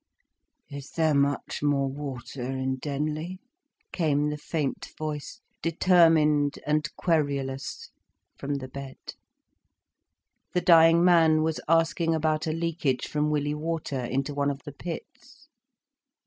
[0.71, 3.37] "Is there much more water in Denley?"
[3.93, 7.91] came the faint voice, determined and querulous,
[8.35, 8.97] from the bed.
[10.53, 14.73] The dying man was asking about a leakage from Willey Water into one of the
[14.73, 15.47] pits.